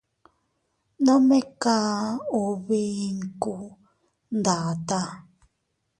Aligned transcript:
Nome 1.05 1.39
kaʼa 1.61 2.09
ubi 2.41 2.81
inkuu 3.07 3.67
ndataa. 4.37 5.11